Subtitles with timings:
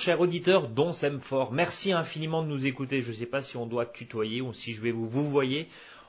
[0.00, 1.52] Bonjour chers auditeurs dont fort.
[1.52, 3.02] Merci infiniment de nous écouter.
[3.02, 5.68] Je ne sais pas si on doit tutoyer ou si je vais vous vous voyez.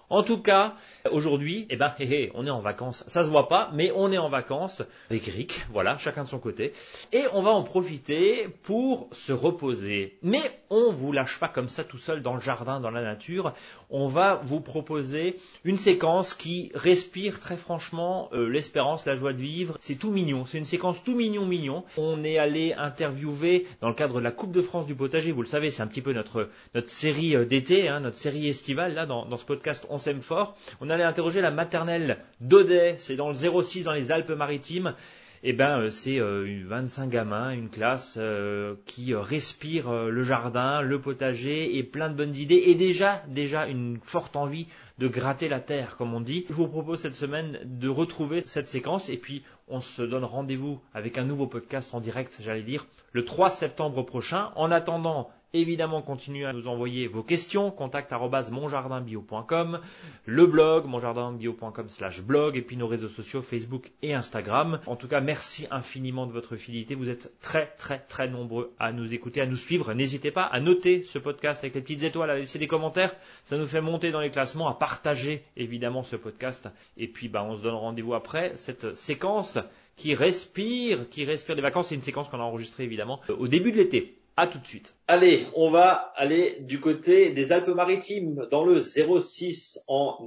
[0.09, 0.75] En tout cas,
[1.11, 1.93] aujourd'hui, eh ben,
[2.33, 3.03] on est en vacances.
[3.07, 5.65] Ça se voit pas, mais on est en vacances avec Rick.
[5.73, 6.71] Voilà, chacun de son côté.
[7.11, 10.17] Et on va en profiter pour se reposer.
[10.21, 13.53] Mais on vous lâche pas comme ça tout seul dans le jardin, dans la nature.
[13.91, 19.41] On va vous proposer une séquence qui respire très franchement euh, l'espérance, la joie de
[19.41, 19.77] vivre.
[19.79, 20.45] C'est tout mignon.
[20.45, 21.83] C'est une séquence tout mignon, mignon.
[21.97, 25.31] On est allé interviewer dans le cadre de la Coupe de France du potager.
[25.31, 28.47] Vous le savez, c'est un petit peu notre notre série euh, d'été, hein, notre série
[28.49, 30.57] estivale là dans, dans ce podcast s'aime fort.
[30.81, 34.95] On allait interroger la maternelle d'Audet, c'est dans le 06 dans les Alpes-Maritimes.
[35.43, 41.01] Eh ben, euh, c'est 25 euh, gamins, une classe euh, qui respire le jardin, le
[41.01, 44.67] potager et plein de bonnes idées et déjà, déjà une forte envie
[44.99, 46.45] de gratter la terre, comme on dit.
[46.49, 50.79] Je vous propose cette semaine de retrouver cette séquence et puis on se donne rendez-vous
[50.93, 54.51] avec un nouveau podcast en direct, j'allais dire, le 3 septembre prochain.
[54.55, 59.81] En attendant, Évidemment, continuez à nous envoyer vos questions, contact monjardinbio.com,
[60.25, 64.79] le blog monjardinbio.com slash blog, et puis nos réseaux sociaux Facebook et Instagram.
[64.85, 66.95] En tout cas, merci infiniment de votre fidélité.
[66.95, 69.93] Vous êtes très très très nombreux à nous écouter, à nous suivre.
[69.93, 73.13] N'hésitez pas à noter ce podcast avec les petites étoiles, à laisser des commentaires.
[73.43, 76.69] Ça nous fait monter dans les classements, à partager évidemment ce podcast.
[76.95, 79.57] Et puis, bah, on se donne rendez-vous après cette séquence
[79.97, 81.89] qui respire, qui respire des vacances.
[81.89, 84.20] C'est une séquence qu'on a enregistrée évidemment au début de l'été.
[84.41, 84.95] À tout de suite.
[85.07, 90.17] Allez, on va aller du côté des Alpes-Maritimes, dans le 06 en,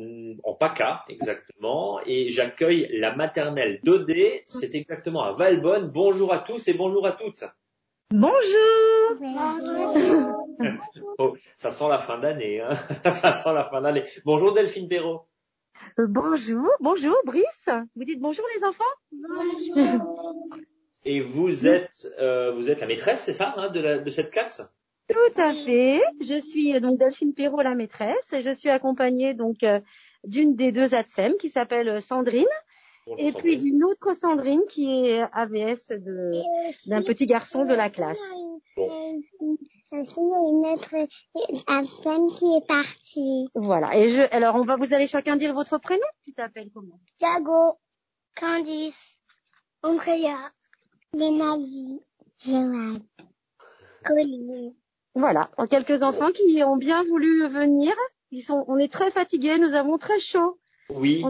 [0.44, 1.98] en PACA, exactement.
[2.06, 4.44] Et j'accueille la maternelle d'Odé.
[4.46, 5.88] C'est exactement à Valbonne.
[5.88, 7.42] Bonjour à tous et bonjour à toutes.
[8.12, 8.38] Bonjour.
[11.18, 12.60] oh, ça sent la fin d'année.
[12.60, 12.68] Hein
[13.04, 14.04] ça sent la fin d'année.
[14.24, 15.26] Bonjour Delphine Perrault.
[15.98, 17.68] Euh, bonjour, bonjour Brice.
[17.96, 20.60] Vous dites bonjour les enfants Bonjour.
[21.04, 24.30] Et vous êtes, euh, vous êtes la maîtresse, c'est ça, hein, de, la, de cette
[24.30, 24.62] classe?
[25.08, 26.00] Tout à fait.
[26.20, 29.80] Je suis euh, donc Delphine Perrault, la maîtresse, et je suis accompagnée donc euh,
[30.24, 32.46] d'une des deux ATSEM qui s'appelle Sandrine,
[33.18, 36.32] et puis d'une autre Sandrine qui est AVS de
[36.86, 38.22] d'un petit garçon de la classe.
[38.74, 38.88] Bon.
[39.92, 40.94] une autre
[41.66, 43.48] ATSEM qui est partie.
[43.54, 43.94] Voilà.
[43.98, 46.06] Et je, alors on va vous allez chacun dire votre prénom?
[46.24, 46.98] Tu t'appelles comment?
[47.18, 47.78] Thiago,
[48.34, 49.18] Candice,
[49.82, 50.50] Andrea.
[52.44, 53.00] Joanne.
[55.14, 57.94] Voilà, quelques enfants qui ont bien voulu venir.
[58.30, 60.58] Ils sont, on est très fatigués, nous avons très chaud.
[60.90, 61.24] Oui.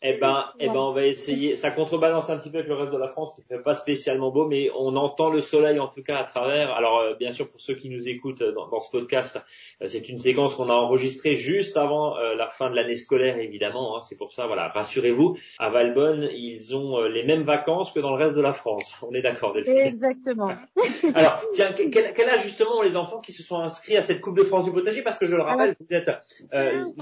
[0.00, 1.54] Eh ben, eh ben, on va essayer.
[1.54, 4.30] Ça contrebalance un petit peu avec le reste de la France qui fait pas spécialement
[4.30, 6.72] beau, mais on entend le soleil en tout cas à travers.
[6.72, 9.38] Alors, euh, bien sûr, pour ceux qui nous écoutent dans, dans ce podcast,
[9.82, 13.38] euh, c'est une séquence qu'on a enregistrée juste avant euh, la fin de l'année scolaire,
[13.38, 13.96] évidemment.
[13.96, 15.36] Hein, c'est pour ça, voilà, rassurez-vous.
[15.58, 18.96] À Valbonne, ils ont les mêmes vacances que dans le reste de la France.
[19.06, 19.76] On est d'accord, Delphine.
[19.76, 20.52] Exactement.
[21.14, 24.38] Alors, tiens, quel, quel, âge justement les enfants qui se sont inscrits à cette Coupe
[24.38, 25.02] de France du potager?
[25.02, 26.10] Parce que je le rappelle, vous êtes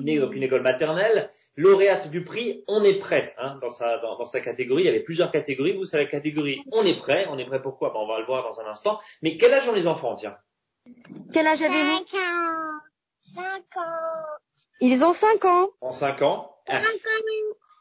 [0.02, 1.20] né dans une école maternelle
[1.56, 4.82] lauréate du prix On est prêt hein, dans, sa, dans, sa catégorie.
[4.82, 5.74] Il y avait plusieurs catégories.
[5.74, 7.26] Vous, c'est la catégorie On est prêt.
[7.30, 7.90] On est prêt pourquoi?
[7.90, 9.00] Ben, On va le voir dans un instant.
[9.22, 10.36] Mais quel âge ont les enfants, tiens?
[11.32, 12.04] Quel âge avez-vous?
[12.06, 12.80] 5 ans.
[13.20, 13.42] 5
[13.76, 14.38] ans.
[14.80, 15.68] Ils ont 5 ans.
[15.80, 16.56] En 5 ans?
[16.66, 16.80] 5 ans.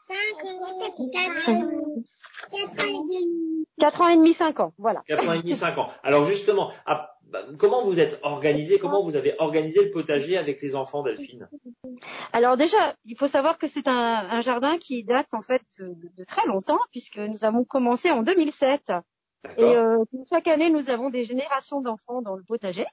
[0.08, 1.06] 5 ans.
[1.12, 3.66] 4 ans et demi.
[3.78, 4.72] 4 ans et demi, 5 ans.
[4.78, 5.02] Voilà.
[5.06, 5.88] 4 ans et demi, 5 ans.
[6.02, 6.72] Alors justement,
[7.30, 11.48] bah, comment vous êtes organisé Comment vous avez organisé le potager avec les enfants, Delphine?
[12.32, 16.46] Alors déjà, il faut savoir que c'est un, jardin qui date en fait de, très
[16.46, 18.92] longtemps, puisque nous avons commencé en 2007.
[19.56, 22.86] Et euh, chaque année, nous avons des générations d'enfants dans le potager.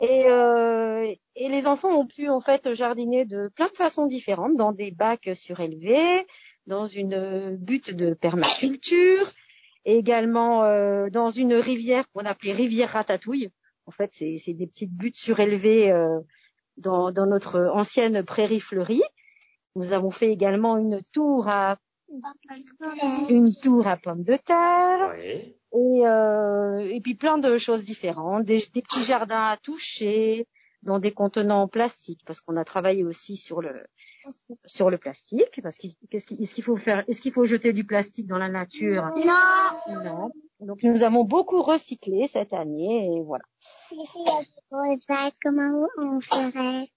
[0.00, 4.56] Et, euh, et, les enfants ont pu en fait jardiner de plein de façons différentes,
[4.56, 6.26] dans des bacs surélevés,
[6.66, 9.32] dans une butte de permaculture,
[9.84, 13.50] également euh, dans une rivière qu'on appelait rivière Ratatouille,
[13.86, 16.20] en fait, c'est des petites buttes surélevées euh,
[16.76, 19.02] dans, dans, notre ancienne prairie fleurie.
[19.74, 21.78] Nous avons fait également une tour à
[23.30, 28.62] une tour à pommes de terre et, euh, et puis plein de choses différentes, des,
[28.74, 30.46] des, petits jardins à toucher
[30.82, 33.86] dans des contenants en plastique parce qu'on a travaillé aussi sur le
[34.66, 38.38] sur le plastique parce qu'est-ce qu'il faut faire Est-ce qu'il faut jeter du plastique dans
[38.38, 39.10] la nature?
[39.16, 40.04] Non.
[40.04, 40.32] Non.
[40.62, 43.44] Donc nous avons beaucoup recyclé cette année et voilà.
[45.42, 46.88] Comment on ferait?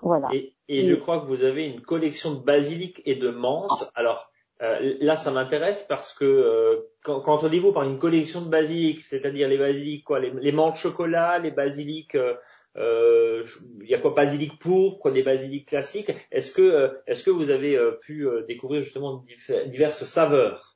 [0.00, 0.28] Voilà.
[0.32, 3.90] Et, et, je crois que vous avez une collection de basilic et de menthe.
[3.94, 4.30] Alors
[4.62, 8.40] euh, là, ça m'intéresse parce que euh, quand, quand on dit vous par une collection
[8.42, 12.34] de basilic, c'est-à-dire les basilic quoi, les, les menthes chocolat, les basilic euh,
[12.76, 13.44] euh,
[13.82, 14.14] il y a quoi?
[14.14, 16.10] Basilic pourpre, des basilic classiques.
[16.30, 19.22] Est-ce que, est-ce que vous avez pu découvrir justement
[19.66, 20.71] diverses saveurs?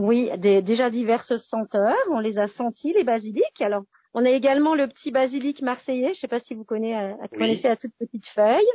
[0.00, 1.96] Oui, des, déjà diverses senteurs.
[2.10, 3.60] On les a sentis, les basiliques.
[3.60, 3.84] Alors,
[4.14, 6.06] on a également le petit basilic marseillais.
[6.06, 8.66] Je ne sais pas si vous connaissez, euh, connaissez à toute petite feuille.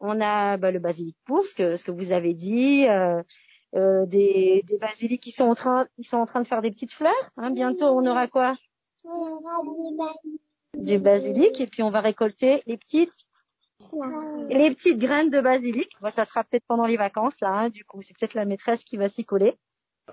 [0.00, 2.86] On a bah, le basilic pour ce que, ce que vous avez dit.
[2.88, 3.22] Euh,
[3.76, 6.72] euh, des, des basiliques qui sont en train, qui sont en train de faire des
[6.72, 7.30] petites fleurs.
[7.36, 7.50] Hein.
[7.50, 8.56] Bientôt, on aura quoi?
[10.74, 11.60] Des basiliques.
[11.60, 13.12] Et puis, on va récolter les petites
[14.50, 15.90] les petites graines de basilic.
[16.10, 17.48] ça sera peut-être pendant les vacances, là.
[17.48, 17.68] Hein.
[17.70, 19.56] du coup, c'est peut-être la maîtresse qui va s'y coller.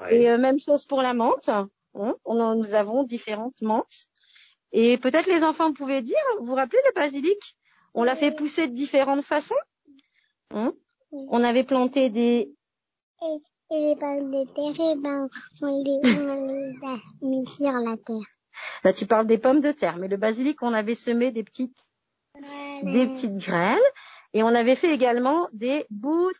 [0.09, 1.49] Et euh, même chose pour la menthe.
[1.49, 1.69] Hein.
[1.94, 4.07] On nous avons différentes menthes.
[4.71, 7.55] Et peut-être les enfants pouvaient dire, vous vous rappelez le basilic?
[7.94, 9.55] On l'a fait pousser de différentes façons.
[10.51, 10.73] Hein.
[11.11, 12.51] on avait planté des...
[13.21, 13.39] Et,
[13.69, 15.27] les pommes de terre, eh ben,
[15.61, 18.15] on les, a mis sur la terre.
[18.83, 21.77] Là, tu parles des pommes de terre, mais le basilic, on avait semé des petites,
[22.83, 23.77] des petites graines.
[24.33, 26.31] Et on avait fait également des bouts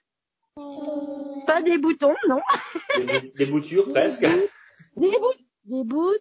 [1.45, 2.42] pas des boutons, non.
[3.36, 4.25] Des, boutures, presque.
[4.95, 5.33] Des bouts.
[5.65, 6.18] Des bouts.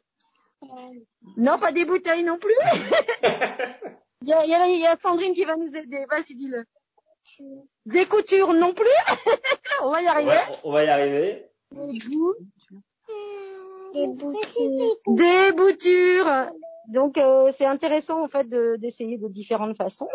[1.36, 2.54] Non, pas des bouteilles non plus.
[4.22, 6.04] il, y a, il, y a, Sandrine qui va nous aider.
[6.10, 6.64] Vas-y, dis-le.
[7.86, 8.86] Des coutures non plus.
[9.82, 10.38] on va y arriver.
[10.64, 11.46] on va y arriver.
[11.72, 12.34] Des boutures.
[13.94, 14.96] Des boutures.
[15.06, 16.50] Des boutures.
[16.88, 18.48] Donc euh, c'est intéressant en fait
[18.78, 20.08] d'essayer de, différentes façons.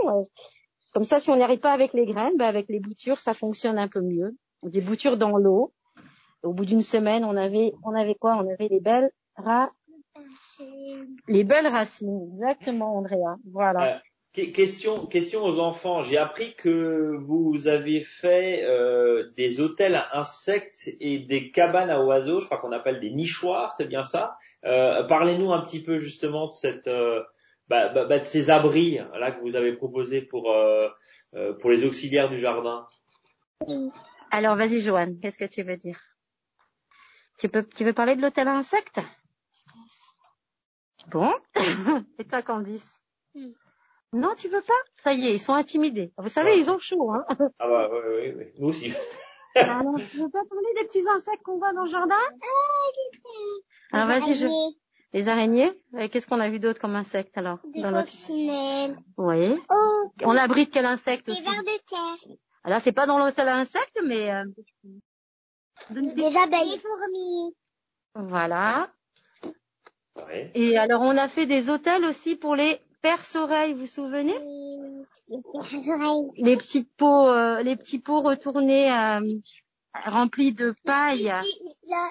[0.93, 3.33] Comme ça, si on n'y arrive pas avec les graines, ben avec les boutures, ça
[3.33, 4.35] fonctionne un peu mieux.
[4.63, 5.73] Des boutures dans l'eau.
[6.43, 8.35] Au bout d'une semaine, on avait, on avait quoi?
[8.35, 9.71] On avait les belles racines.
[11.27, 13.37] Les belles racines, exactement, Andrea.
[13.51, 13.95] Voilà.
[13.95, 13.97] Euh,
[14.51, 16.01] question, question aux enfants.
[16.01, 22.03] J'ai appris que vous avez fait euh, des hôtels à insectes et des cabanes à
[22.03, 22.39] oiseaux.
[22.39, 24.37] Je crois qu'on appelle des nichoirs, c'est bien ça.
[24.65, 27.21] Euh, Parlez-nous un petit peu justement de cette euh,
[27.71, 30.89] bah, bah, bah, de ces abris là que vous avez proposés pour euh,
[31.35, 32.85] euh, pour les auxiliaires du jardin.
[34.29, 35.97] Alors vas-y Joanne, qu'est-ce que tu veux dire?
[37.39, 38.99] Tu peux tu veux parler de l'hôtel à insectes?
[41.07, 41.33] Bon.
[42.19, 42.99] Et toi Candice?
[44.11, 44.81] Non, tu veux pas?
[44.97, 46.11] Ça y est, ils sont intimidés.
[46.17, 47.25] Vous savez, ils ont chaud, hein.
[47.59, 48.45] Ah bah oui, oui, oui.
[48.59, 48.93] nous aussi.
[49.55, 52.19] Alors, tu veux pas parler des petits insectes qu'on voit dans le jardin?
[53.93, 54.47] Ah, Alors vas-y, je...
[55.13, 55.71] Les araignées
[56.11, 58.97] Qu'est-ce qu'on a vu d'autre comme insectes alors Des dans.
[59.17, 59.57] Oui.
[59.69, 62.35] Oh, on abrite quel insecte aussi Des vers de terre.
[62.63, 64.45] Alors c'est pas dans l'hôtel à insectes, mais euh...
[65.89, 66.71] des abeilles.
[66.71, 67.55] Des fourmis.
[68.15, 68.89] Voilà.
[70.27, 70.51] Ouais.
[70.53, 74.37] Et alors on a fait des hôtels aussi pour les perce-oreilles, vous vous souvenez?
[75.27, 76.31] Les perce-oreilles.
[76.37, 79.19] Les petites pots, euh, les petits pots retournés euh,
[79.93, 81.19] rempli de paille.
[81.19, 82.09] Il y a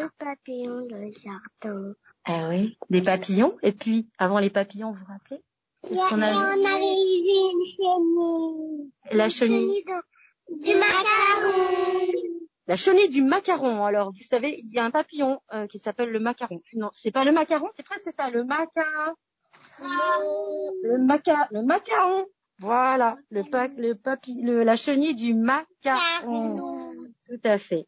[0.00, 1.94] un papillon dans le jardin.
[2.24, 3.56] Ah oui, des papillons.
[3.62, 5.42] Et puis, avant les papillons, vous vous rappelez?
[5.90, 6.80] Il y a, on, avait
[7.22, 8.92] vu une chenille.
[9.10, 9.84] La chenille.
[10.48, 12.12] du macaron.
[12.66, 13.84] La chenille du macaron.
[13.84, 16.60] Alors, vous savez, il y a un papillon euh, qui s'appelle le macaron.
[16.74, 19.14] Non, c'est pas le macaron, c'est presque ça, le maca.
[20.82, 22.26] Le maca, le macaron.
[22.60, 26.92] Voilà, le, pa le papi le, la chenille du macaron.
[27.26, 27.86] Tout à fait.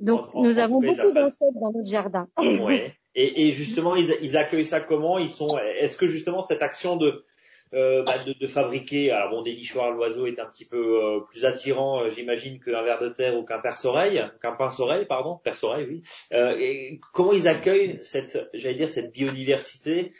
[0.00, 2.26] Donc, nous avons beaucoup d'insectes dans notre jardin.
[2.38, 2.94] Ouais.
[3.14, 5.18] Et, et justement, ils, ils, accueillent ça comment?
[5.18, 5.58] Ils sont.
[5.80, 7.24] Est-ce que justement cette action de
[7.72, 9.12] euh, bah, de, de, fabriquer.
[9.12, 12.82] Alors bon, des nichoirs l'oiseau est un petit peu euh, plus attirant, euh, j'imagine, qu'un
[12.82, 16.02] ver de terre ou qu'un perce-oreille, qu'un pince-oreille, pardon, perce-oreille, oui.
[16.32, 20.12] Euh, et comment ils accueillent cette, j'allais dire, cette biodiversité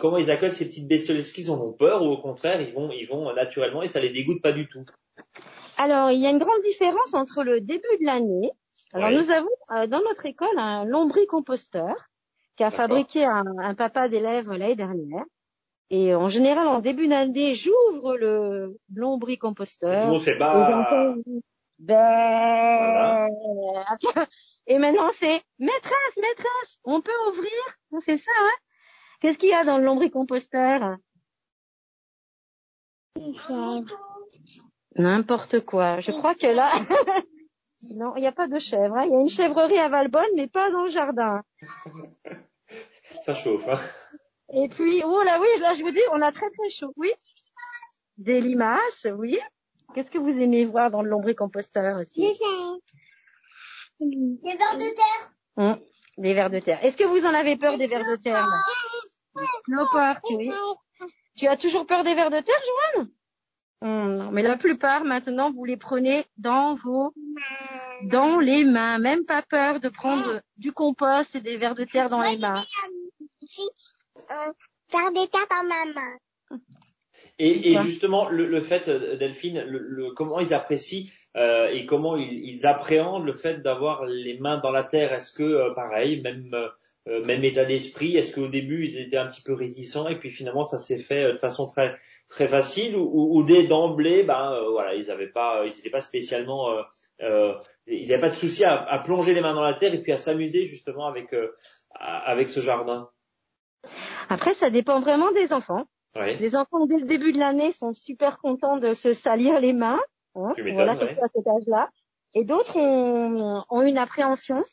[0.00, 1.18] Comment ils accueillent ces petites bestioles?
[1.18, 4.00] Est-ce qu'ils en ont peur ou au contraire, ils vont, ils vont naturellement et ça
[4.00, 4.84] les dégoûte pas du tout?
[5.76, 8.50] Alors, il y a une grande différence entre le début de l'année.
[8.92, 11.94] Alors, nous avons dans notre école un lombricomposteur
[12.56, 15.24] qui a fabriqué un, un papa d'élèves l'année dernière.
[15.90, 20.20] Et en général, en début d'année, j'ouvre le lombricomposteur.
[20.38, 21.16] Bah.
[21.78, 23.28] Ben...
[24.66, 28.02] Et maintenant, c'est maîtresse, maîtresse, on peut ouvrir?
[28.04, 28.56] C'est ça, hein?
[29.20, 30.96] Qu'est-ce qu'il y a dans le lombricomposteur?
[34.96, 36.00] N'importe quoi.
[36.00, 36.70] Je crois que là...
[37.96, 38.96] non, il n'y a pas de chèvre.
[38.96, 39.04] Hein.
[39.06, 41.42] Il y a une chèvrerie à Valbonne, mais pas dans le jardin.
[43.22, 43.78] Ça chauffe, hein
[44.52, 46.92] et puis, oh là oui, là je vous dis, on a très très chaud.
[46.96, 47.12] Oui.
[48.16, 49.38] Des limaces, oui.
[49.94, 52.20] Qu'est-ce que vous aimez voir dans le lombricomposteur aussi?
[52.20, 52.34] Des
[54.00, 55.32] Des vers de terre.
[55.56, 55.78] Hum,
[56.16, 56.84] des vers de terre.
[56.84, 58.46] Est-ce que vous en avez peur des vers de terre?
[59.64, 60.50] Cloporte, oui.
[61.36, 62.60] Tu as toujours peur des vers de terre,
[62.94, 63.10] Joanne?
[63.80, 67.14] Hum, Non, mais la plupart maintenant, vous les prenez dans vos,
[68.04, 68.98] dans les mains.
[68.98, 72.64] Même pas peur de prendre du compost et des vers de terre dans les mains
[74.30, 74.52] euh,
[74.90, 76.18] faire des tas par ma main.
[77.38, 81.06] Et, et justement, le, le, fait, euh, Delphine, le, le, comment ils apprécient
[81.36, 85.12] euh, et comment ils, appréhendent le fait d'avoir les mains dans la terre?
[85.12, 89.28] Est-ce que euh, pareil, même euh, même état d'esprit, est-ce qu'au début ils étaient un
[89.28, 91.96] petit peu réticents et puis finalement ça s'est fait de façon très
[92.28, 96.68] très facile ou, ou, dès d'emblée, ben voilà, ils avaient pas, ils n'étaient pas spécialement,
[97.20, 100.12] ils n'avaient pas de souci à, à, plonger les mains dans la terre et puis
[100.12, 101.34] à s'amuser justement avec
[101.94, 103.08] avec ce jardin?
[104.28, 105.84] Après, ça dépend vraiment des enfants.
[106.14, 110.00] Les enfants, dès le début de l'année, sont super contents de se salir les mains.
[110.34, 111.90] Hein, voilà, surtout à cet âge-là.
[112.34, 114.64] Et d'autres ont, ont, une appréhension.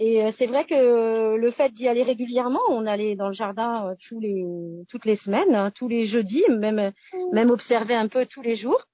[0.00, 3.86] Et euh, c'est vrai que le fait d'y aller régulièrement, on allait dans le jardin
[3.86, 4.44] euh, tous les,
[4.88, 6.92] toutes les semaines, hein, tous les jeudis, même,
[7.32, 8.84] même observer un peu tous les jours.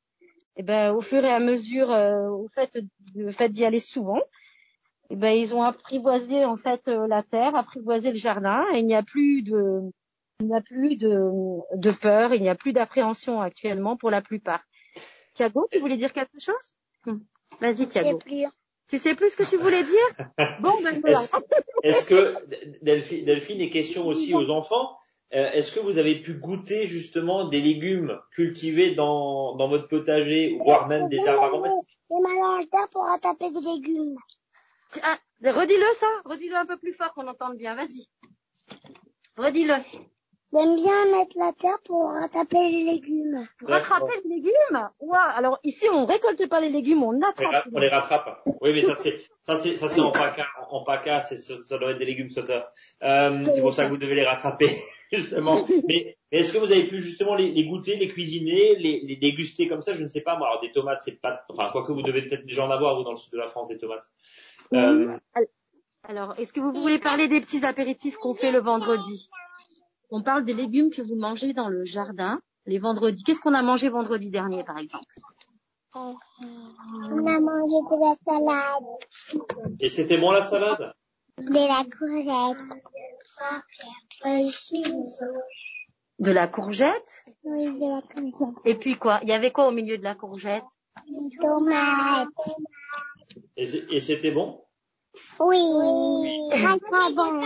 [0.57, 2.79] Et ben, au fur et à mesure, euh, au fait,
[3.15, 4.21] le fait d'y aller souvent,
[5.11, 8.65] et ben, ils ont apprivoisé en fait la terre, apprivoisé le jardin.
[8.73, 9.81] Et il n'y a plus de,
[10.41, 11.29] il n'y a plus de,
[11.77, 14.63] de peur, il n'y a plus d'appréhension actuellement pour la plupart.
[15.35, 16.75] Thiago, tu voulais dire quelque chose?
[17.07, 17.23] Hum.
[17.61, 18.19] Vas-y Thiago.
[18.89, 20.27] Tu sais plus ce que tu voulais dire?
[20.61, 21.21] Bon, ben voilà.
[21.83, 22.37] Est-ce que,
[22.83, 24.97] Delphine, Delphine, est question aussi aux enfants,
[25.33, 30.57] euh, est-ce que vous avez pu goûter justement des légumes cultivés dans, dans votre potager,
[30.61, 31.99] voire même des arbres aromatiques?
[32.11, 34.17] Des mélanges pour rattraper des légumes.
[35.03, 38.09] Ah, redis-le ça, redis-le un peu plus fort qu'on entende bien, vas-y.
[39.37, 39.75] Redis-le.
[40.53, 43.47] J'aime bien mettre la terre pour rattraper les légumes.
[43.59, 44.89] Pour rattraper les légumes?
[44.99, 47.67] Ouah, alors ici on récolte pas les légumes, on attrape.
[47.73, 48.43] On les rattrape.
[48.61, 51.93] Oui, mais ça c'est ça c'est ça c'est en paca, en paca, c'est ça doit
[51.93, 52.73] être des légumes sauteurs.
[53.03, 54.71] Euh, c'est pour ça que vous devez les rattraper
[55.13, 55.65] justement.
[55.89, 59.69] mais, est-ce que vous avez pu justement les, les goûter, les cuisiner, les, les, déguster
[59.69, 59.95] comme ça?
[59.95, 60.37] Je ne sais pas.
[60.37, 61.45] Moi, alors des tomates, c'est pas.
[61.49, 63.49] Enfin, quoi que vous devez peut-être déjà en avoir vous dans le sud de la
[63.49, 64.09] France des tomates.
[64.73, 65.19] Euh...
[66.09, 69.31] Alors, est-ce que vous voulez parler des petits apéritifs qu'on fait le vendredi?
[70.11, 73.23] On parle des légumes que vous mangez dans le jardin les vendredis.
[73.23, 75.15] Qu'est-ce qu'on a mangé vendredi dernier, par exemple?
[75.95, 76.17] On
[77.27, 78.85] a mangé de la salade.
[79.81, 80.95] Et c'était bon la salade?
[81.39, 82.59] De la courgette.
[86.19, 87.25] De la courgette?
[87.45, 88.61] Oui, de la courgette.
[88.65, 89.21] Et puis quoi?
[89.23, 90.65] Il y avait quoi au milieu de la courgette?
[91.07, 92.29] Des tomates.
[93.57, 94.65] Et c'était bon?
[95.39, 95.59] Oui,
[96.51, 97.43] très très bon.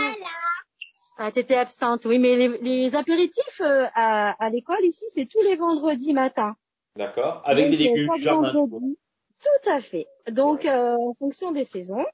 [1.17, 5.55] Ah, t'étais absente, oui, mais les, apéritifs euh, à, à l'école ici, c'est tous les
[5.55, 6.57] vendredis matin.
[6.97, 7.41] D'accord.
[7.45, 8.53] Avec des légumes du jardin.
[8.53, 10.07] Tout à fait.
[10.29, 12.05] Donc, euh, en fonction des saisons,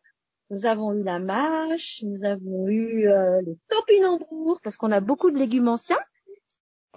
[0.51, 5.31] nous avons eu la mâche, nous avons eu euh, les topinambours, parce qu'on a beaucoup
[5.31, 6.01] de légumes anciens.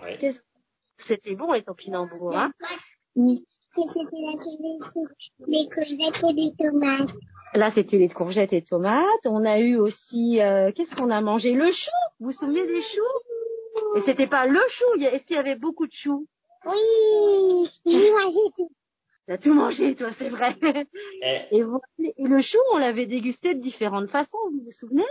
[0.02, 0.34] Ouais.
[0.98, 2.52] C'était bon les topinambours, hein?
[3.76, 3.90] C'était
[5.48, 7.10] les courgettes et les tomates.
[7.56, 9.26] Là, c'était les courgettes et tomates.
[9.26, 11.54] On a eu aussi, euh, qu'est-ce qu'on a mangé?
[11.54, 11.92] Le chou.
[12.20, 13.02] Vous vous souvenez des choux?
[13.96, 14.86] Et c'était pas le chou.
[15.00, 16.28] Est-ce qu'il y avait beaucoup de choux?
[16.66, 18.72] Oui, j'ai mangé tout.
[19.28, 20.56] T'as tout mangé, toi, c'est vrai.
[21.22, 21.58] Eh.
[21.58, 21.64] Et,
[22.18, 24.38] le chou, on l'avait dégusté de différentes façons.
[24.52, 25.06] Vous vous souvenez?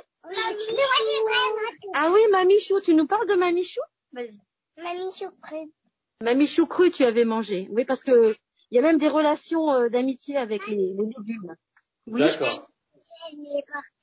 [1.95, 2.81] Ah oui, mamie chou.
[2.81, 3.81] Tu nous parles de mamie chou?
[4.13, 4.39] Vas-y.
[4.77, 5.71] Mamie chou cru.
[6.21, 7.69] Mamie chou cru, tu avais mangé.
[7.71, 8.37] Oui, parce que
[8.73, 11.55] il y a même des relations euh, d'amitié avec les, les légumes.
[12.07, 12.23] Oui.
[12.23, 12.65] D'accord.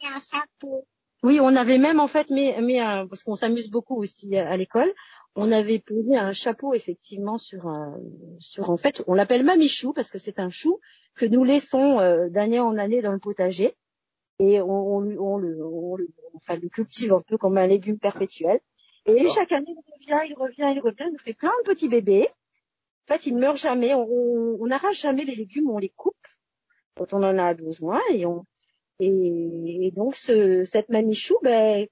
[0.03, 0.85] un chapeau.
[1.23, 4.55] Oui, on avait même en fait, mais, mais euh, parce qu'on s'amuse beaucoup aussi à,
[4.55, 4.93] l'école,
[5.35, 7.99] on avait posé un chapeau effectivement sur un,
[8.37, 10.79] sur en fait, on l'appelle mamichou parce que c'est un chou
[11.15, 13.75] que nous laissons euh, d'année en année dans le potager
[14.37, 17.97] et on, on, on, le, on, le, enfin, le cultive un peu comme un légume
[17.97, 18.59] perpétuel.
[19.07, 21.89] Et chaque année, il revient, il revient, il revient, il nous fait plein de petits
[21.89, 22.29] bébés.
[23.09, 26.15] En fait, il ne meurt jamais, on n'arrache jamais les légumes, on les coupe
[26.95, 28.45] quand on en a besoin et on
[28.99, 31.87] et, donc ce, cette mamichou ben,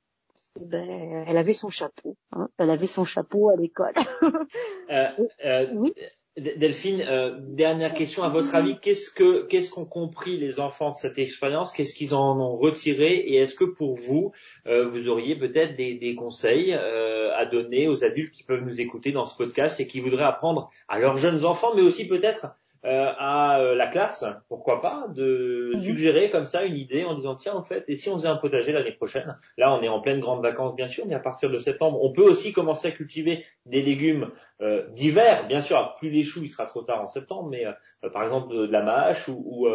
[0.60, 3.94] ben elle avait son chapeau hein, elle avait son chapeau à l'école.
[4.90, 5.08] Euh,
[5.46, 5.94] euh, oui
[6.38, 8.22] Delphine, euh, dernière question.
[8.22, 11.74] À votre avis, qu'est-ce que qu'est-ce qu'ont compris les enfants de cette expérience?
[11.74, 13.16] Qu'est-ce qu'ils en ont retiré?
[13.16, 14.34] Et est-ce que pour vous,
[14.68, 18.80] euh, vous auriez peut-être des, des conseils euh, à donner aux adultes qui peuvent nous
[18.80, 22.56] écouter dans ce podcast et qui voudraient apprendre à leurs jeunes enfants, mais aussi peut-être
[22.86, 25.82] euh, à euh, la classe, pourquoi pas, de mhm.
[25.82, 28.36] suggérer comme ça une idée en disant tiens en fait, et si on faisait un
[28.36, 29.36] potager l'année prochaine?
[29.58, 32.12] Là, on est en pleine grande vacances bien sûr, mais à partir de septembre, on
[32.12, 34.32] peut aussi commencer à cultiver des légumes
[34.62, 35.48] euh, d'hiver.
[35.48, 37.66] Bien sûr, plus les choux, il sera trop tard en septembre, mais
[38.14, 39.68] par exemple de la mâche ou,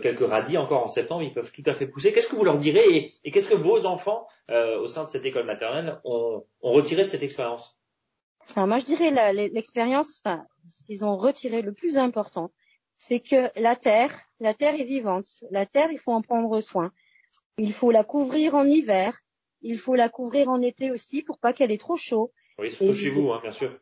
[0.00, 2.12] quelques radis encore en septembre, ils peuvent tout à fait pousser.
[2.12, 5.46] Qu'est-ce que vous leur direz et, qu'est-ce que vos enfants au sein de cette école
[5.46, 7.78] maternelle ont, ont retiré de cette expérience?
[8.54, 9.10] Alors moi, je dirais
[9.48, 12.50] l'expérience, enfin, ce qu'ils ont retiré le plus important,
[12.98, 15.44] c'est que la terre, la terre est vivante.
[15.50, 16.92] La terre, il faut en prendre soin.
[17.58, 19.18] Il faut la couvrir en hiver.
[19.62, 22.32] Il faut la couvrir en été aussi pour pas qu'elle ait trop chaud.
[22.58, 23.78] Oui, surtout chez vous, hein, bien sûr.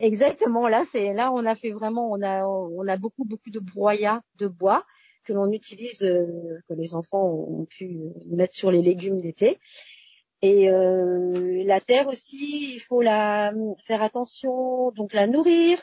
[0.00, 0.68] Exactement.
[0.68, 4.22] Là, c'est là on a fait vraiment, on a on a beaucoup beaucoup de broyats
[4.36, 4.84] de bois
[5.24, 9.58] que l'on utilise, euh, que les enfants ont pu mettre sur les légumes d'été.
[10.40, 13.52] Et euh, la terre aussi, il faut la
[13.84, 15.78] faire attention, donc la nourrir.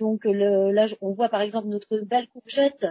[0.00, 2.86] Donc le, là, on voit par exemple notre belle courgette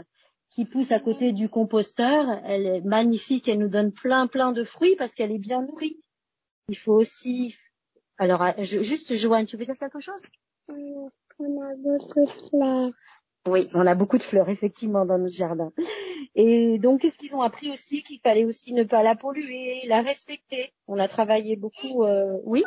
[0.50, 2.42] qui pousse à côté du composteur.
[2.46, 6.00] Elle est magnifique, elle nous donne plein plein de fruits parce qu'elle est bien nourrie.
[6.70, 7.58] Il faut aussi
[8.20, 10.22] alors, euh, juste, Joanne, tu veux dire quelque chose?
[10.68, 12.92] On a beaucoup de fleurs.
[13.48, 15.72] Oui, on a beaucoup de fleurs, effectivement, dans notre jardin.
[16.36, 18.04] Et donc, qu'est-ce qu'ils ont appris aussi?
[18.04, 20.74] Qu'il fallait aussi ne pas la polluer, la respecter.
[20.88, 22.04] On a travaillé beaucoup...
[22.04, 22.38] Euh...
[22.44, 22.66] Oui?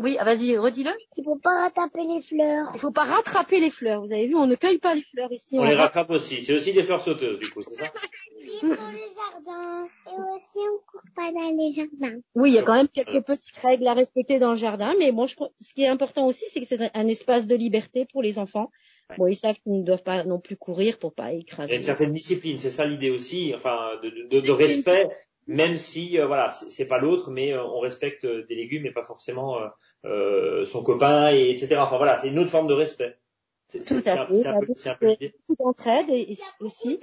[0.00, 0.90] Oui, ah, vas-y, redis-le.
[1.18, 2.70] Il faut pas rattraper les fleurs.
[2.74, 4.00] Il faut pas rattraper les fleurs.
[4.00, 5.58] Vous avez vu, on ne cueille pas les fleurs ici.
[5.58, 6.42] On, les rattrape aussi.
[6.42, 7.88] C'est aussi des fleurs sauteuses, du coup, c'est ça?
[7.88, 9.88] Pour les jardins.
[10.06, 12.18] Et aussi, on court pas dans les jardins.
[12.34, 14.94] Oui, il y a quand même quelques petites règles à respecter dans le jardin.
[14.98, 18.06] Mais bon, je, ce qui est important aussi, c'est que c'est un espace de liberté
[18.10, 18.70] pour les enfants.
[19.18, 21.72] Bon, ils savent qu'ils ne doivent pas non plus courir pour pas écraser.
[21.72, 25.10] Il y a une certaine discipline, c'est ça l'idée aussi, enfin, de, de, de respect
[25.50, 28.92] même si euh, voilà c'est pas l'autre mais euh, on respecte euh, des légumes et
[28.92, 29.58] pas forcément
[30.04, 33.18] euh, son copain et etc enfin voilà c'est une autre forme de respect.
[33.70, 35.34] Tout à fait c'est un, peu, un peu l'idée.
[35.58, 36.98] d'entraide et, aussi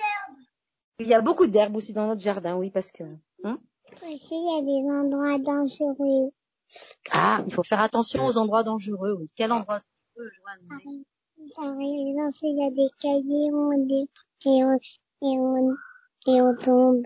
[0.99, 3.03] il y a beaucoup d'herbes aussi dans notre jardin oui parce que
[3.43, 3.59] hein.
[4.03, 6.31] Il y a des endroits dangereux.
[7.11, 9.31] Ah il faut faire attention aux endroits dangereux oui.
[9.35, 9.79] Quel endroit
[10.15, 11.05] dangereux Joanne par exemple
[12.43, 13.51] il y a des cahiers
[14.45, 14.79] et on,
[15.21, 15.75] et on,
[16.27, 17.03] et on tombe.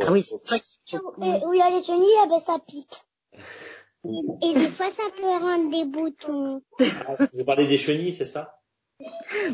[0.00, 0.60] Ah oui, c'est vrai.
[0.92, 3.04] Où il y a les chenilles, eh ben, ça pique.
[4.04, 6.62] Et des fois, ça peut rendre des boutons.
[6.80, 8.54] Ah, vous parlez des chenilles, c'est ça?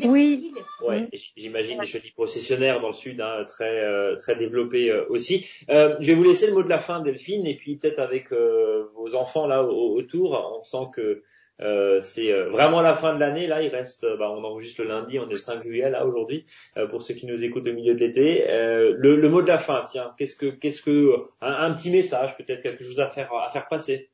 [0.03, 0.53] Oui.
[0.81, 5.47] Ouais, j'imagine des chenilles processionnaires dans le sud, hein, très euh, très développées euh, aussi.
[5.69, 8.31] Euh, je vais vous laisser le mot de la fin, Delphine, et puis peut-être avec
[8.31, 11.23] euh, vos enfants là autour, on sent que
[11.61, 13.47] euh, c'est euh, vraiment la fin de l'année.
[13.47, 16.05] Là, il reste, euh, bah, on enregistre le lundi, on est le 5 juillet là
[16.05, 16.45] aujourd'hui.
[16.89, 19.83] pour ceux qui nous écoutent au milieu de l'été, le, le, mot de la fin,
[19.89, 23.67] tiens, qu'est-ce que, qu'est-ce que, un, petit message, peut-être quelque chose à faire, à faire
[23.67, 24.09] passer?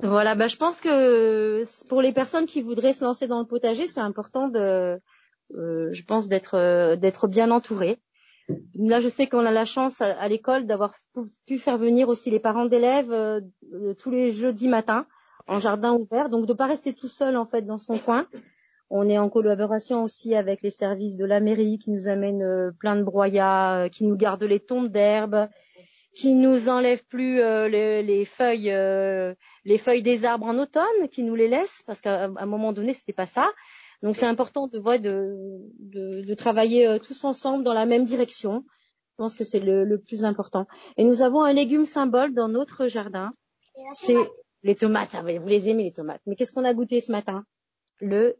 [0.00, 3.86] Voilà, bah, je pense que pour les personnes qui voudraient se lancer dans le potager,
[3.86, 5.00] c'est important de,
[5.50, 8.00] je pense d'être, d'être bien entouré.
[8.74, 10.94] Là, je sais qu'on a la chance à, l'école d'avoir
[11.46, 13.42] pu faire venir aussi les parents d'élèves
[13.98, 15.06] tous les jeudis matins
[15.46, 18.26] en jardin ouvert, donc de pas rester tout seul en fait dans son coin.
[18.90, 22.70] On est en collaboration aussi avec les services de la mairie qui nous amènent euh,
[22.78, 25.48] plein de broyats, euh, qui nous gardent les tons d'herbe,
[26.16, 28.72] qui nous enlèvent plus euh, les, feuilles,
[29.64, 32.92] les feuilles des arbres en automne, qui nous les laissent parce qu'à un moment donné
[32.92, 33.50] c'était pas ça.
[34.02, 35.36] Donc c'est important de, voir de,
[35.78, 38.64] de, de, travailler tous ensemble dans la même direction.
[39.12, 40.66] Je pense que c'est le, le plus important.
[40.96, 43.32] Et nous avons un légume symbole dans notre jardin.
[43.94, 44.16] C'est
[44.64, 46.22] les tomates, vous les aimez les tomates.
[46.26, 47.44] Mais qu'est-ce qu'on a goûté ce matin?
[48.00, 48.36] Le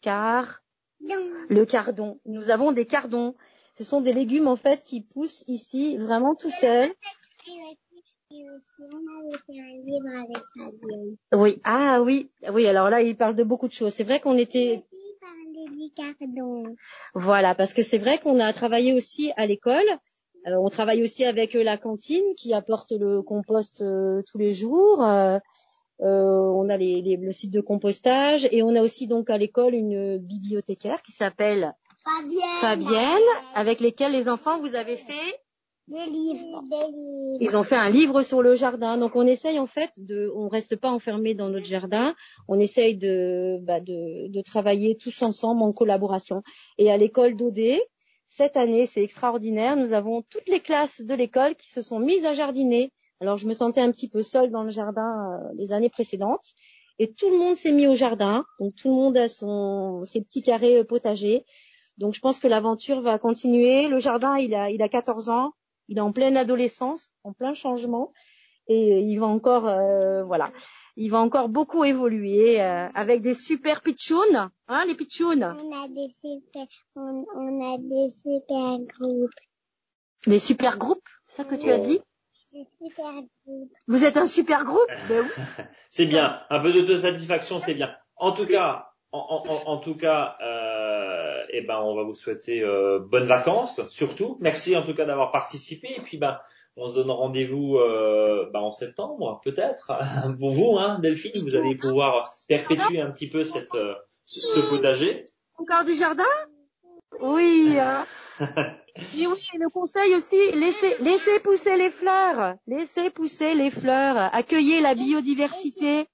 [0.00, 0.62] car,
[1.00, 2.20] le cardon.
[2.26, 3.34] Nous avons des cardons.
[3.78, 6.92] Ce sont des légumes en fait qui poussent ici vraiment tout seuls.
[11.32, 12.66] Oui, ah oui, oui.
[12.66, 13.94] Alors là, il parle de beaucoup de choses.
[13.94, 14.84] C'est vrai qu'on était.
[17.14, 19.98] Voilà, parce que c'est vrai qu'on a travaillé aussi à l'école
[20.46, 24.52] euh, on travaille aussi avec euh, la cantine qui apporte le compost euh, tous les
[24.52, 25.00] jours.
[25.00, 30.18] on a les, le site de compostage et on a aussi donc à l'école une
[30.18, 31.74] bibliothécaire qui s'appelle
[32.16, 33.22] Fabienne, Fabienne,
[33.54, 35.40] avec lesquels les enfants vous avez fait
[35.88, 36.62] des livres.
[37.40, 38.98] Ils ont fait un livre sur le jardin.
[38.98, 42.14] Donc on essaye en fait de, on reste pas enfermé dans notre jardin.
[42.46, 46.42] On essaye de, bah, de, de travailler tous ensemble en collaboration.
[46.78, 47.80] Et à l'école d'Odé,
[48.26, 49.76] cette année, c'est extraordinaire.
[49.76, 52.92] Nous avons toutes les classes de l'école qui se sont mises à jardiner.
[53.20, 56.52] Alors, je me sentais un petit peu seule dans le jardin euh, les années précédentes.
[56.98, 58.44] Et tout le monde s'est mis au jardin.
[58.60, 61.44] Donc, tout le monde a son, ses petits carrés euh, potagers.
[61.98, 63.88] Donc, je pense que l'aventure va continuer.
[63.88, 65.52] Le jardin, il a, il a 14 ans.
[65.88, 68.12] Il est en pleine adolescence, en plein changement.
[68.66, 70.50] Et il va encore, euh, voilà
[71.00, 75.44] il va encore beaucoup évoluer euh, avec des super pitchounes, hein, les pitchounes.
[75.44, 79.30] On a des super, on, on, a des super groupes.
[80.26, 82.00] Des super groupes, ça que tu as dit?
[82.52, 83.72] Des super groupes.
[83.86, 84.90] Vous êtes un super groupe?
[85.08, 85.24] Ben
[85.92, 87.94] C'est bien, un peu de satisfaction, c'est bien.
[88.16, 90.57] En tout cas, en, en, en tout cas, euh,
[91.50, 94.36] eh ben, on va vous souhaiter euh, bonnes vacances, surtout.
[94.40, 95.88] Merci en tout cas d'avoir participé.
[95.96, 96.38] Et puis, ben,
[96.76, 99.92] on se donne rendez-vous euh, bah, en septembre, peut-être.
[100.38, 103.94] Pour vous, hein, Delphine, vous allez pouvoir perpétuer un petit peu cette, euh,
[104.26, 105.26] ce potager.
[105.56, 106.24] Encore du jardin?
[107.20, 107.76] Oui.
[107.78, 108.06] Hein.
[109.16, 114.80] Et oui, le conseil aussi, laissez, laissez pousser les fleurs, laissez pousser les fleurs, accueillez
[114.80, 116.06] la biodiversité.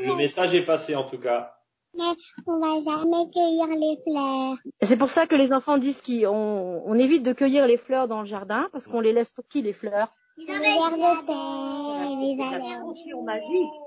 [0.00, 1.53] Le message est passé en tout cas.
[1.96, 2.14] Mais
[2.46, 4.56] on va jamais cueillir les fleurs.
[4.82, 8.20] C'est pour ça que les enfants disent qu'on on évite de cueillir les fleurs dans
[8.20, 10.08] le jardin parce qu'on les laisse pour qui les fleurs?
[10.36, 12.92] Les vers de terre, les valeurs.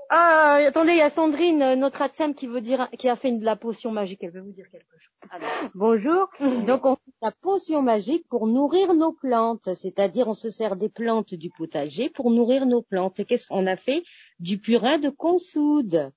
[0.08, 3.32] Ah, attendez, il y a Sandrine, euh, notre ATSEM, qui veut dire, qui a fait
[3.32, 4.20] de la potion magique.
[4.22, 5.70] Elle veut vous dire quelque chose.
[5.74, 6.30] Bonjour.
[6.66, 10.88] Donc on fait la potion magique pour nourrir nos plantes, c'est-à-dire on se sert des
[10.88, 13.20] plantes du potager pour nourrir nos plantes.
[13.20, 14.02] Et qu'est-ce qu'on a fait?
[14.40, 16.10] Du purin de consoude.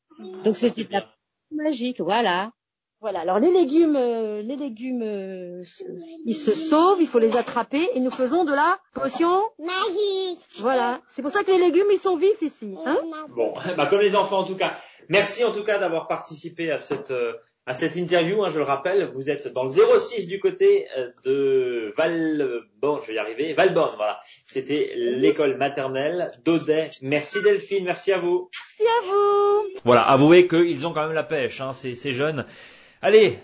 [0.46, 1.06] Donc c'était de la
[1.52, 2.52] magique, voilà.
[3.00, 3.22] Voilà.
[3.22, 5.84] Alors les légumes, euh, les légumes, euh, se-
[6.26, 9.42] ils se sauvent, il faut les attraper et nous faisons de la potion.
[9.58, 10.40] Magique.
[10.60, 11.02] Voilà.
[11.08, 12.76] C'est pour ça que les légumes, ils sont vifs ici.
[12.86, 13.00] Hein
[13.36, 14.78] Bon, bah comme les enfants en tout cas.
[15.10, 17.34] Merci en tout cas d'avoir participé à cette euh,
[17.66, 18.44] à cette interview.
[18.44, 23.08] hein, je le rappelle, vous êtes dans le 06 du côté euh, de Valborn, je
[23.08, 24.20] vais y arriver, Valborn, voilà.
[24.46, 26.90] C'était l'école maternelle d'Audet.
[27.02, 28.50] Merci Delphine, merci à vous.
[28.80, 29.80] Merci à vous.
[29.86, 32.46] Voilà, avouez qu'ils ont quand même la pêche, hein, ces, ces jeunes.
[33.02, 33.38] Allez,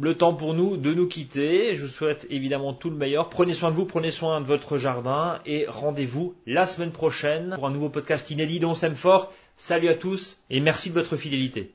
[0.00, 1.74] le temps pour nous de nous quitter.
[1.74, 3.28] Je vous souhaite évidemment tout le meilleur.
[3.30, 7.66] Prenez soin de vous, prenez soin de votre jardin et rendez-vous la semaine prochaine pour
[7.66, 9.32] un nouveau podcast inédit dont on s'aime fort.
[9.56, 11.72] Salut à tous et merci de votre fidélité.